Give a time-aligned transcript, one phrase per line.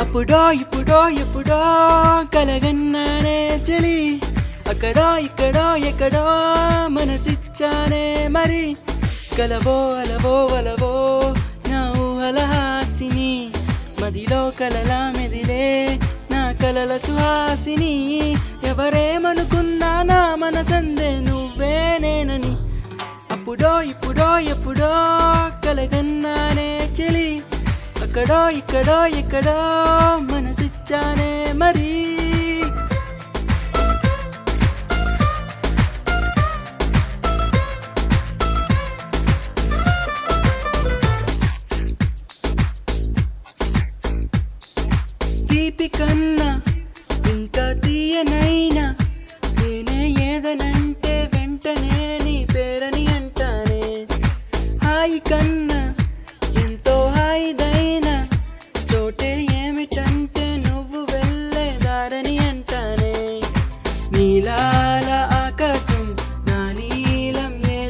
[0.00, 1.60] అప్పుడో ఇప్పుడో ఎప్పుడో
[2.34, 4.20] కలగన్నానే చెలి.
[4.68, 6.24] అక్కడో ఇక్కడో ఎక్కడో
[6.88, 8.76] మనసిచ్చానే మరి.
[9.38, 10.92] కలవో అలవో అలవో
[11.70, 13.50] నా ఊహలహాసిని
[14.02, 15.98] మదిలో కలలా మెదిలే
[16.30, 17.94] నా కలల సుహాసిని.
[18.64, 22.56] ఎవరేమనుకున్నా నా మనసందే నువ్వే నేనని.
[23.32, 24.90] అప్పుడో ఇప్పుడో ఎప్పుడో
[25.66, 26.23] కలగన్నా
[28.16, 29.54] ఎక్కడో ఇక్కడో ఎక్కడో
[30.30, 31.90] మనసిచ్చానే మరి.
[45.48, 46.48] తీపి కన్నా
[47.32, 48.84] ఇంకా తీయనైనా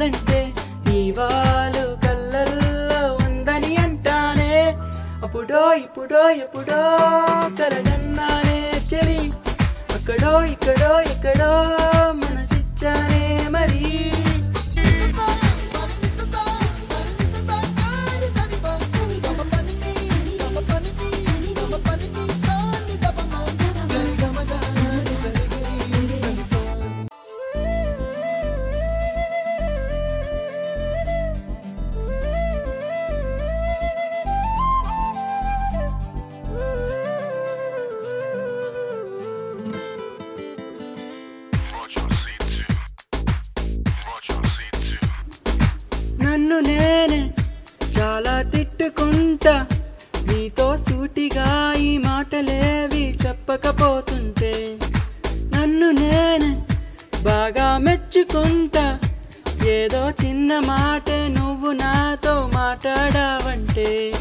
[0.00, 0.52] లేదంటే
[0.86, 4.52] నీవాలు కళ్ళల్లో ఉందని అంటానే.
[5.22, 6.80] అప్పుడో ఇప్పుడో ఎప్పుడో
[7.58, 8.58] కలగన్నానే
[8.90, 9.20] చెలి.
[9.96, 11.50] అక్కడో ఇక్కడో ఎక్కడో
[46.60, 47.32] నేనే
[47.98, 49.66] చాలా తిట్టుకుంటా.
[50.26, 54.78] నీతో సూటిగా ఈ మాటలేవి చెప్పకపోతుంటే
[55.56, 56.56] నన్ను నేనే
[57.22, 58.98] బాగా మెచ్చుకుంటా.
[59.68, 64.12] ఏదో చిన్న మాటే నువ్వు నాతో మాట్లాడావంటే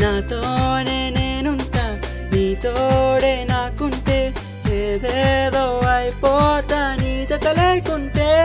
[0.00, 2.00] నాతోనే నేనుంటా.
[2.32, 4.34] నీతోడే నాకుంటే
[4.72, 6.96] ఏదేదో అయిపోతా.
[7.00, 8.43] నీ జత లేకుంటే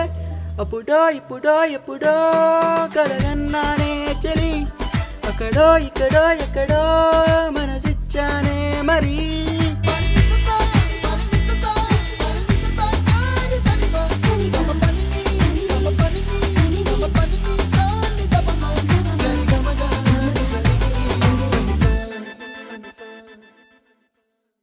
[0.59, 2.13] అప్పుడో ఇప్పుడో ఎప్పుడో
[2.95, 4.65] కలగన్నానే చలి.
[5.27, 6.81] అక్కడో ఇక్కడో ఎక్కడో
[7.49, 9.38] మనసిచ్చానే మరి.